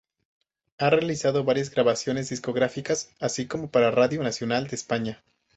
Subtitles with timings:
[0.79, 5.23] Ha realizado varias grabaciones discográficas, así como para Radio Nacional de España.